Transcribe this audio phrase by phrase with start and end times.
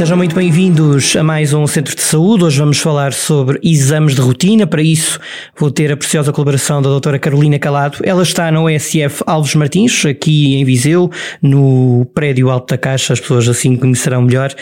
[0.00, 2.44] Sejam muito bem-vindos a mais um Centro de Saúde.
[2.44, 4.66] Hoje vamos falar sobre exames de rotina.
[4.66, 5.20] Para isso,
[5.54, 7.98] vou ter a preciosa colaboração da doutora Carolina Calado.
[8.02, 11.10] Ela está na OSF Alves Martins, aqui em Viseu,
[11.42, 13.12] no prédio Alto da Caixa.
[13.12, 14.54] As pessoas assim conhecerão melhor.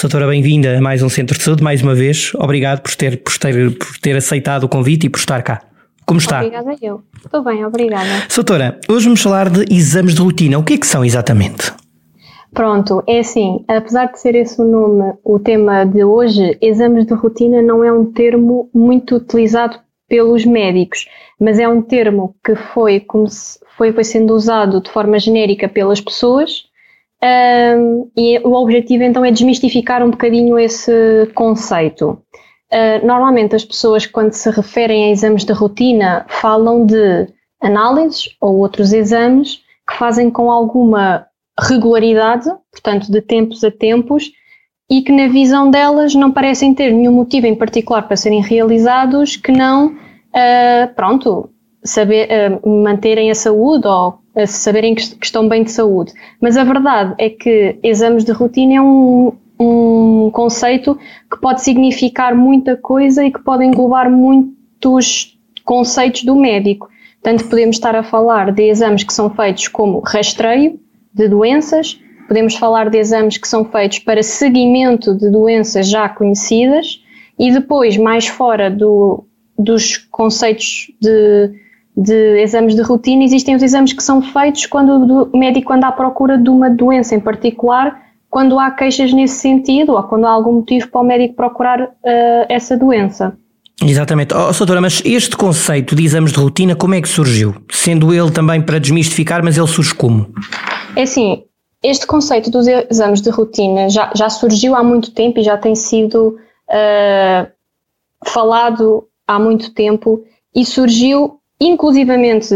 [0.00, 2.32] Doutora, bem-vinda a mais um Centro de Saúde, mais uma vez.
[2.34, 5.60] Obrigado por ter, por ter, por ter aceitado o convite e por estar cá.
[6.06, 6.38] Como está?
[6.38, 7.02] Obrigada eu.
[7.22, 8.08] Estou bem, obrigada.
[8.34, 10.58] Doutora, hoje vamos falar de exames de rotina.
[10.58, 11.70] O que é que são exatamente?
[12.56, 17.12] Pronto, é assim, apesar de ser esse o nome, o tema de hoje, exames de
[17.12, 21.06] rotina não é um termo muito utilizado pelos médicos,
[21.38, 23.04] mas é um termo que foi,
[23.76, 26.64] foi, foi sendo usado de forma genérica pelas pessoas
[27.22, 32.22] um, e o objetivo então é desmistificar um bocadinho esse conceito.
[32.72, 37.28] Uh, normalmente as pessoas quando se referem a exames de rotina falam de
[37.60, 41.26] análises ou outros exames que fazem com alguma
[41.58, 44.30] regularidade, portanto, de tempos a tempos,
[44.90, 49.36] e que na visão delas não parecem ter nenhum motivo em particular para serem realizados
[49.36, 51.50] que não, uh, pronto,
[51.82, 52.28] saber,
[52.62, 56.12] uh, manterem a saúde ou uh, saberem que, que, estão bem de saúde.
[56.40, 60.96] Mas a verdade é que exames de rotina é um, um conceito
[61.30, 66.88] que pode significar muita coisa e que pode englobar muitos conceitos do médico.
[67.20, 70.78] Portanto, podemos estar a falar de exames que são feitos como rastreio,
[71.16, 77.00] de doenças, podemos falar de exames que são feitos para seguimento de doenças já conhecidas
[77.38, 79.24] e depois, mais fora do,
[79.58, 81.50] dos conceitos de,
[81.96, 85.92] de exames de rotina, existem os exames que são feitos quando o médico anda à
[85.92, 90.52] procura de uma doença em particular, quando há queixas nesse sentido ou quando há algum
[90.52, 91.90] motivo para o médico procurar uh,
[92.48, 93.34] essa doença.
[93.82, 94.34] Exatamente.
[94.34, 97.54] Oh, doutora, mas este conceito de exames de rotina, como é que surgiu?
[97.70, 100.30] Sendo ele também para desmistificar, mas ele surge como?
[100.96, 101.44] É assim,
[101.82, 105.74] este conceito dos exames de rotina já, já surgiu há muito tempo e já tem
[105.74, 107.46] sido uh,
[108.24, 110.24] falado há muito tempo
[110.54, 112.54] e surgiu inclusivamente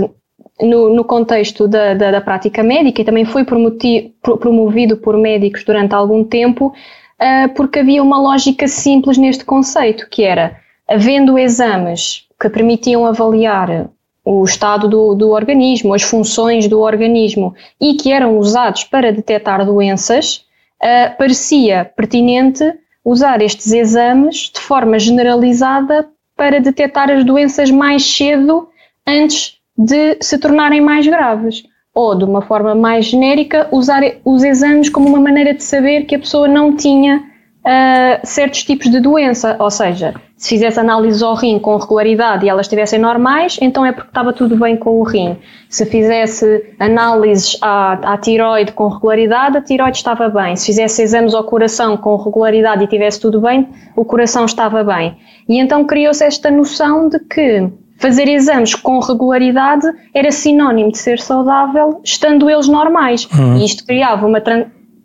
[0.58, 5.94] no, no contexto da, da, da, prática médica e também foi promovido por médicos durante
[5.94, 10.56] algum tempo uh, porque havia uma lógica simples neste conceito, que era,
[10.88, 13.90] havendo exames que permitiam avaliar
[14.24, 19.64] o estado do, do organismo, as funções do organismo e que eram usados para detectar
[19.64, 20.44] doenças,
[20.82, 28.68] uh, parecia pertinente usar estes exames de forma generalizada para detectar as doenças mais cedo
[29.06, 31.62] antes de se tornarem mais graves.
[31.92, 36.14] Ou, de uma forma mais genérica, usar os exames como uma maneira de saber que
[36.14, 37.29] a pessoa não tinha
[37.64, 39.56] uh, certos tipos de doença.
[39.58, 43.92] Ou seja, se fizesse análise ao rim com regularidade e elas estivessem normais, então é
[43.92, 45.36] porque estava tudo bem com o rim.
[45.68, 50.56] Se fizesse análises à, à tiroide com regularidade, a tiroide estava bem.
[50.56, 55.16] Se fizesse exames ao coração com regularidade e tivesse tudo bem, o coração estava bem.
[55.48, 57.68] E então criou-se esta noção de que
[57.98, 63.28] fazer exames com regularidade era sinónimo de ser saudável, estando eles normais.
[63.30, 63.58] Uhum.
[63.58, 64.40] E isto criava uma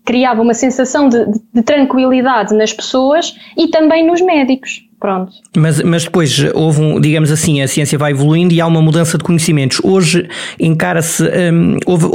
[0.06, 4.84] criava uma sensação de, de, de, tranquilidade nas pessoas e também nos médicos.
[5.00, 5.34] Pronto.
[5.58, 9.18] Mas, mas depois houve um, digamos assim, a ciência vai evoluindo e há uma mudança
[9.18, 9.82] de conhecimentos.
[9.84, 10.28] Hoje
[10.60, 12.08] encara-se, um, houve,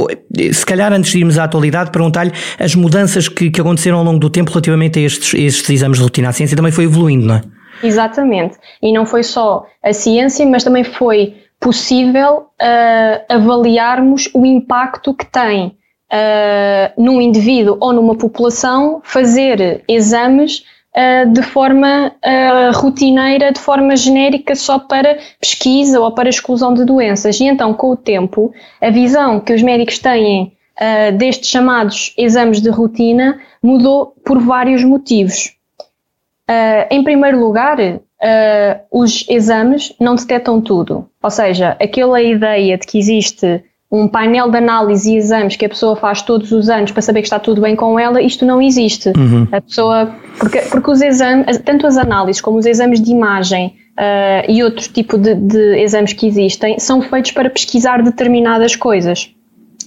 [0.51, 4.19] se calhar antes de irmos à atualidade, perguntar-lhe as mudanças que, que aconteceram ao longo
[4.19, 6.29] do tempo relativamente a estes, estes exames de rotina.
[6.29, 7.41] A ciência também foi evoluindo, não é?
[7.83, 8.57] Exatamente.
[8.81, 15.25] E não foi só a ciência, mas também foi possível uh, avaliarmos o impacto que
[15.25, 15.77] tem
[16.11, 20.63] uh, num indivíduo ou numa população fazer exames
[20.95, 26.85] uh, de forma uh, rotineira, de forma genérica, só para pesquisa ou para exclusão de
[26.85, 27.39] doenças.
[27.39, 32.61] E então, com o tempo, a visão que os médicos têm uh, destes chamados exames
[32.61, 35.53] de rotina mudou por vários motivos.
[36.89, 37.77] em primeiro lugar,
[38.91, 41.07] os exames não detectam tudo.
[41.21, 45.69] Ou seja, aquela ideia de que existe um painel de análise e exames que a
[45.69, 48.61] pessoa faz todos os anos para saber que está tudo bem com ela, isto não
[48.61, 49.09] existe.
[49.09, 49.47] Uhum.
[49.51, 54.49] A pessoa, porque, porque os exames, tanto as análises como os exames de imagem uh,
[54.49, 59.29] e outro tipo de, de exames que existem, são feitos para pesquisar determinadas coisas.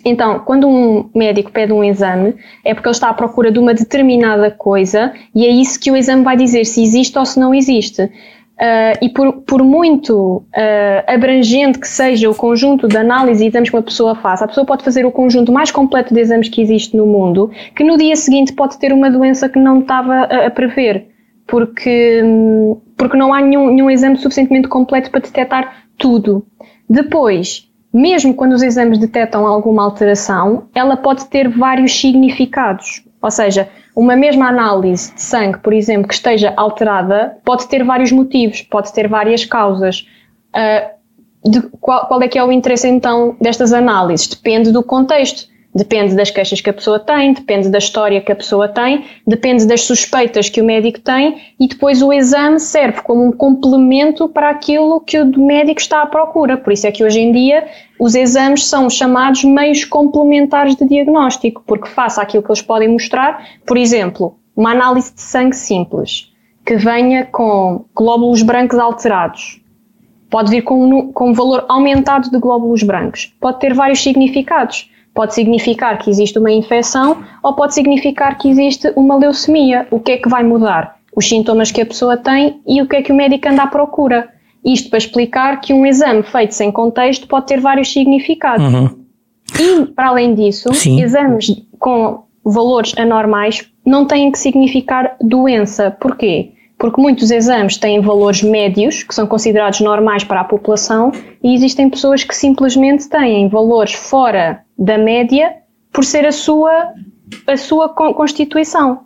[0.04, 3.72] Então, quando um médico pede um exame, é porque ele está à procura de uma
[3.72, 7.54] determinada coisa e é isso que o exame vai dizer se existe ou se não
[7.54, 8.10] existe.
[8.54, 13.68] Uh, e por, por muito uh, abrangente que seja o conjunto de análise e exames
[13.68, 16.62] que uma pessoa faça, a pessoa pode fazer o conjunto mais completo de exames que
[16.62, 20.46] existe no mundo, que no dia seguinte pode ter uma doença que não estava a,
[20.46, 21.08] a prever,
[21.48, 22.22] porque,
[22.96, 26.46] porque não há nenhum, nenhum exame suficientemente completo para detectar tudo.
[26.88, 33.04] Depois, mesmo quando os exames detectam alguma alteração, ela pode ter vários significados.
[33.20, 38.10] Ou seja, uma mesma análise de sangue, por exemplo, que esteja alterada, pode ter vários
[38.10, 40.06] motivos, pode ter várias causas.
[40.54, 44.26] Uh, qual, qual é que é o interesse então destas análises?
[44.26, 45.48] Depende do contexto.
[45.74, 49.66] Depende das queixas que a pessoa tem, depende da história que a pessoa tem, depende
[49.66, 54.50] das suspeitas que o médico tem e depois o exame serve como um complemento para
[54.50, 56.56] aquilo que o médico está à procura.
[56.56, 57.66] Por isso é que hoje em dia
[57.98, 63.44] os exames são chamados meios complementares de diagnóstico, porque face àquilo que eles podem mostrar,
[63.66, 66.32] por exemplo, uma análise de sangue simples,
[66.64, 69.60] que venha com glóbulos brancos alterados,
[70.30, 75.32] pode vir com com um valor aumentado de glóbulos brancos, pode ter vários significados Pode
[75.32, 79.86] significar que existe uma infecção ou pode significar que existe uma leucemia.
[79.90, 80.96] O que é que vai mudar?
[81.14, 83.66] Os sintomas que a pessoa tem e o que é que o médico anda à
[83.68, 84.28] procura.
[84.64, 88.74] Isto para explicar que um exame feito sem contexto pode ter vários significados.
[88.74, 89.04] Uhum.
[89.60, 91.00] E, para além disso, Sim.
[91.00, 91.46] exames
[91.78, 95.90] com valores anormais não têm que significar doença.
[95.92, 96.54] Porquê?
[96.76, 101.12] porque muitos exames têm valores médios, que são considerados normais para a população,
[101.42, 105.54] e existem pessoas que simplesmente têm valores fora da média
[105.92, 106.92] por ser a sua,
[107.46, 109.04] a sua constituição.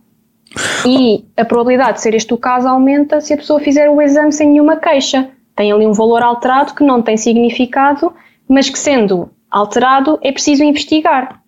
[0.87, 4.33] E a probabilidade de ser este o caso aumenta se a pessoa fizer o exame
[4.33, 5.29] sem nenhuma queixa.
[5.55, 8.13] Tem ali um valor alterado que não tem significado,
[8.49, 11.43] mas que sendo alterado é preciso investigar.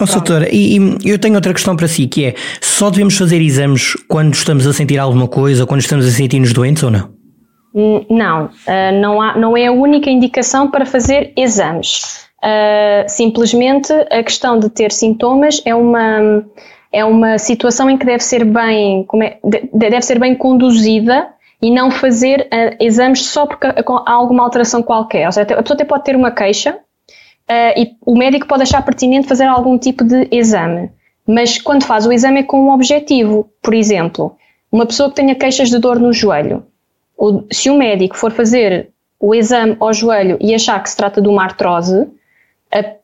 [0.00, 3.40] Oh, doutora, e, e, eu tenho outra questão para si, que é, só devemos fazer
[3.42, 7.10] exames quando estamos a sentir alguma coisa, quando estamos a sentir-nos doentes ou não?
[7.74, 12.29] Hum, não, uh, não, há, não é a única indicação para fazer exames.
[12.42, 16.42] Uh, simplesmente a questão de ter sintomas é uma,
[16.90, 19.38] é uma situação em que deve ser bem, é,
[19.74, 21.28] deve ser bem conduzida
[21.60, 25.26] e não fazer uh, exames só porque há alguma alteração qualquer.
[25.26, 28.82] Ou seja, a pessoa até pode ter uma queixa, uh, e o médico pode achar
[28.82, 30.90] pertinente fazer algum tipo de exame.
[31.26, 33.50] Mas quando faz o exame é com um objetivo.
[33.62, 34.34] Por exemplo,
[34.72, 36.64] uma pessoa que tenha queixas de dor no joelho.
[37.52, 38.88] Se o médico for fazer
[39.20, 42.08] o exame ao joelho e achar que se trata de uma artrose,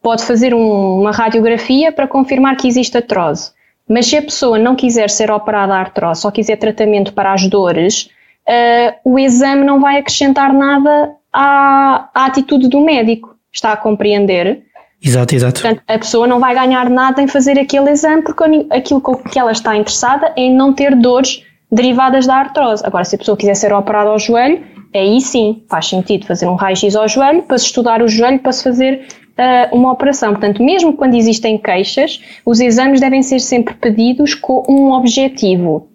[0.00, 3.50] pode fazer um, uma radiografia para confirmar que existe artrose.
[3.88, 7.46] Mas se a pessoa não quiser ser operada à artrose, só quiser tratamento para as
[7.48, 8.10] dores,
[8.48, 14.62] uh, o exame não vai acrescentar nada à, à atitude do médico está a compreender.
[15.02, 15.60] Exato, exato.
[15.60, 19.52] Portanto, a pessoa não vai ganhar nada em fazer aquele exame porque aquilo que ela
[19.52, 22.84] está interessada é em não ter dores derivadas da artrose.
[22.84, 24.62] Agora, se a pessoa quiser ser operada ao joelho,
[24.94, 28.52] aí sim faz sentido fazer um raio-x ao joelho para se estudar o joelho, para
[28.52, 29.06] se fazer
[29.38, 30.32] uh, uma operação.
[30.32, 35.88] Portanto, mesmo quando existem queixas, os exames devem ser sempre pedidos com um objetivo.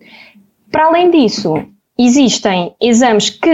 [0.71, 1.53] Para além disso,
[1.97, 3.53] existem exames que,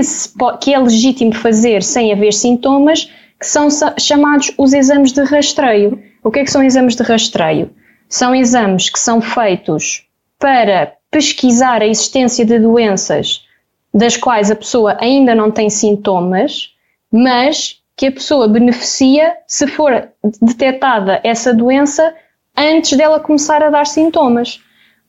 [0.61, 3.67] que é legítimo fazer sem haver sintomas, que são
[3.99, 6.01] chamados os exames de rastreio.
[6.23, 7.71] O que é que são exames de rastreio?
[8.09, 10.05] São exames que são feitos
[10.39, 13.45] para pesquisar a existência de doenças
[13.93, 16.73] das quais a pessoa ainda não tem sintomas,
[17.11, 20.09] mas que a pessoa beneficia se for
[20.39, 22.13] detectada essa doença
[22.55, 24.61] antes dela começar a dar sintomas.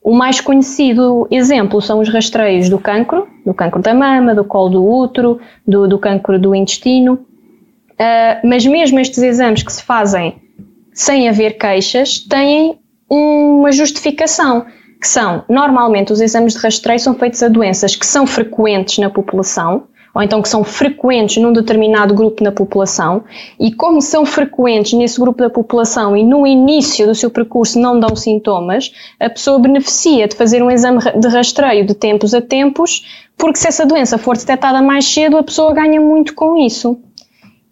[0.02, 4.70] O mais conhecido exemplo são os rastreios do cancro, do cancro da mama, do colo
[4.70, 7.14] do útero, do, do cancro do intestino.
[7.92, 10.40] Uh, mas mesmo estes exames que se fazem
[10.94, 12.78] sem haver queixas têm
[13.10, 14.64] uma justificação,
[15.00, 19.10] que são, normalmente, os exames de rastreio são feitos a doenças que são frequentes na
[19.10, 19.84] população,
[20.14, 23.24] ou então que são frequentes num determinado grupo na população,
[23.58, 27.98] e como são frequentes nesse grupo da população e no início do seu percurso não
[27.98, 33.04] dão sintomas, a pessoa beneficia de fazer um exame de rastreio de tempos a tempos,
[33.36, 36.98] porque se essa doença for detectada mais cedo, a pessoa ganha muito com isso.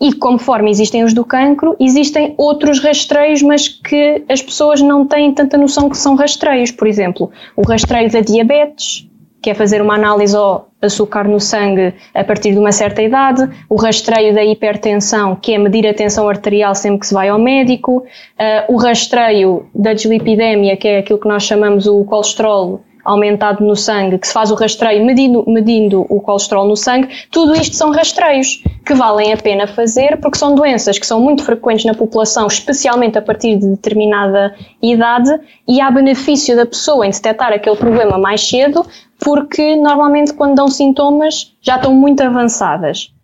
[0.01, 5.33] E conforme existem os do cancro, existem outros rastreios, mas que as pessoas não têm
[5.33, 6.71] tanta noção que são rastreios.
[6.71, 9.09] Por exemplo, o rastreio da diabetes,
[9.47, 13.49] que é fazer uma análise ao açúcar no sangue a partir de uma certa idade,
[13.69, 17.39] o rastreio da hipertensão, que é medir a tensão arterial sempre que se vai ao
[17.39, 23.65] médico, uh, o rastreio da dislipidemia, que é aquilo que nós chamamos o colesterol aumentado
[23.65, 27.77] no sangue, que se faz o rastreio medindo, medindo o colesterol no sangue, tudo isto
[27.77, 31.95] são rastreios que valem a pena fazer porque são doenças que são muito frequentes na
[31.95, 37.77] população, especialmente a partir de determinada idade, e há benefício da pessoa em detectar aquele
[37.77, 38.85] problema mais cedo,
[39.19, 43.16] porque normalmente quando dão sintomas já estão muito avançadas.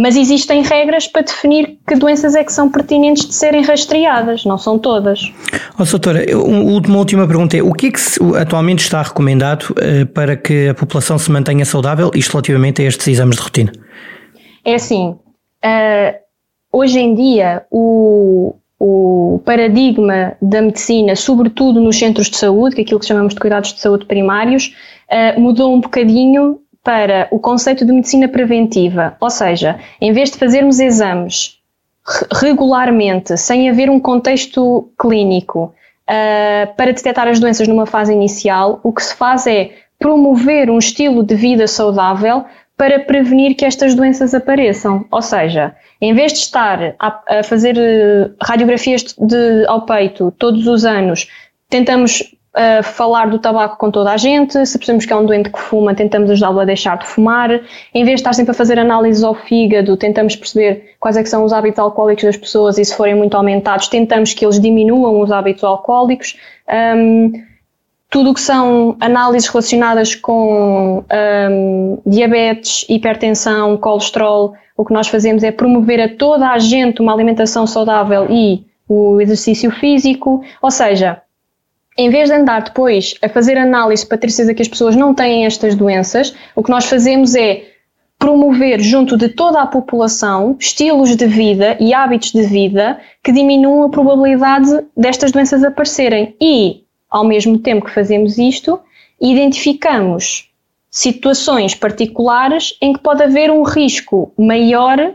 [0.00, 4.56] Mas existem regras para definir que doenças é que são pertinentes de serem rastreadas, não
[4.56, 5.32] são todas.
[5.76, 8.00] Oh, doutora, uma última pergunta é: o que é que
[8.40, 13.08] atualmente está recomendado uh, para que a população se mantenha saudável, isto relativamente a estes
[13.08, 13.72] exames de rotina?
[14.64, 15.16] É assim,
[15.64, 16.14] uh,
[16.70, 22.84] hoje em dia o, o paradigma da medicina, sobretudo nos centros de saúde, que é
[22.84, 24.76] aquilo que chamamos de cuidados de saúde primários,
[25.10, 30.38] uh, mudou um bocadinho para o conceito de medicina preventiva, ou seja, em vez de
[30.38, 31.58] fazermos exames
[32.32, 35.74] regularmente, sem haver um contexto clínico
[36.08, 40.78] uh, para detectar as doenças numa fase inicial, o que se faz é promover um
[40.78, 42.44] estilo de vida saudável
[42.76, 45.04] para prevenir que estas doenças apareçam.
[45.10, 50.66] Ou seja, em vez de estar a, a fazer uh, radiografias de, ao peito todos
[50.66, 51.28] os anos,
[51.68, 55.50] tentamos uh, falar do tabaco com toda a gente, se percebemos que é um doente
[55.50, 58.78] que fuma, tentamos ajudá-lo a deixar de fumar, em vez de estar sempre a fazer
[58.78, 62.94] análises ao fígado, tentamos perceber quais é são os hábitos alcoólicos das pessoas e se
[62.94, 66.36] forem muito aumentados, tentamos que eles diminuam os hábitos alcoólicos.
[66.96, 67.32] Um,
[68.10, 71.04] tudo o que são análises relacionadas com
[71.50, 77.12] um, diabetes, hipertensão, colesterol, o que nós fazemos é promover a toda a gente uma
[77.12, 81.20] alimentação saudável e o exercício físico, ou seja,
[81.98, 85.12] em vez de andar depois a fazer análise para ter certeza que as pessoas não
[85.12, 87.72] têm estas doenças, o que nós fazemos é
[88.16, 93.84] promover junto de toda a população estilos de vida e hábitos de vida que diminuam
[93.84, 96.36] a probabilidade destas doenças aparecerem.
[96.40, 98.78] E, ao mesmo tempo que fazemos isto,
[99.20, 100.48] identificamos
[100.90, 105.14] situações particulares em que pode haver um risco maior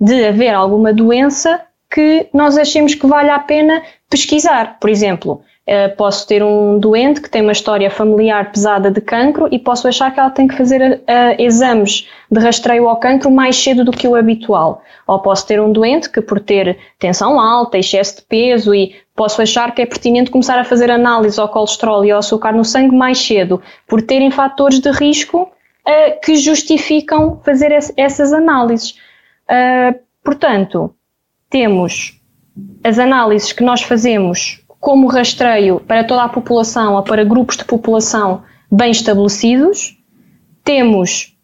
[0.00, 1.60] de haver alguma doença
[1.90, 4.78] que nós achemos que vale a pena pesquisar.
[4.80, 9.48] Por exemplo, Uh, posso ter um doente que tem uma história familiar pesada de cancro
[9.50, 13.56] e posso achar que ela tem que fazer uh, exames de rastreio ao cancro mais
[13.56, 14.82] cedo do que o habitual.
[15.06, 19.40] Ou posso ter um doente que, por ter tensão alta, excesso de peso, e posso
[19.40, 22.94] achar que é pertinente começar a fazer análise ao colesterol e ao açúcar no sangue
[22.94, 28.98] mais cedo, por terem fatores de risco uh, que justificam fazer essas análises.
[30.22, 30.94] portanto,
[31.48, 32.20] temos
[32.82, 37.64] as análises que nós fazemos como rastreio para toda a população ou para grupos de
[37.64, 39.96] população bem estabelecidos.
[40.62, 41.34] Temos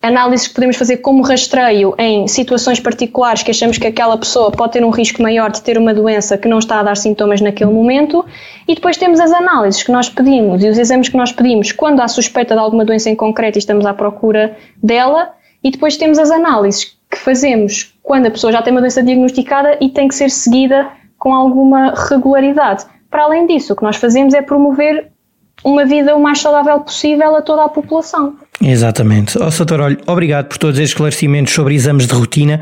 [0.00, 4.72] análises que podemos fazer como rastreio em situações particulares que achamos que aquela pessoa pode
[4.72, 7.70] ter um risco maior de ter uma doença que não está a dar sintomas naquele
[7.70, 8.24] momento.
[8.66, 12.00] E depois temos as análises que nós pedimos e os exames que nós pedimos quando
[12.00, 15.34] há suspeita de alguma doença em concreto e estamos à procura dela.
[15.62, 19.76] E depois temos as análises que fazemos quando a pessoa já tem uma doença diagnosticada
[19.82, 22.84] e tem que ser seguida com alguma regularidade.
[23.10, 25.08] Para além disso, o que nós fazemos é promover
[25.62, 28.34] uma vida o mais saudável possível a toda a população.
[28.62, 29.38] Exatamente.
[29.38, 32.60] Oh, Soutor, olha, obrigado por todos estes esclarecimentos sobre exames de rotina.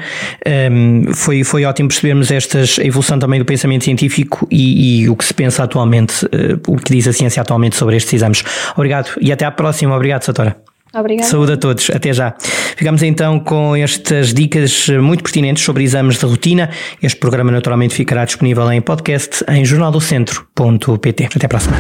[0.71, 5.15] Um, foi, foi ótimo percebermos estas, a evolução também do pensamento científico e, e o
[5.15, 8.43] que se pensa atualmente, uh, o que diz a ciência atualmente sobre estes exames.
[8.75, 9.95] Obrigado e até à próxima.
[9.95, 10.57] Obrigado, Soutora.
[10.95, 11.29] Obrigada.
[11.29, 12.35] Saúde a todos, até já.
[12.77, 16.71] Ficamos então com estas dicas muito pertinentes sobre exames de rotina.
[17.03, 21.29] Este programa naturalmente ficará disponível em podcast em jornaldocentro.pt.
[21.37, 21.77] Até a próxima.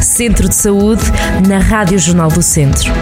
[0.00, 1.02] Centro de Saúde
[1.48, 2.92] na Rádio Jornal do Centro.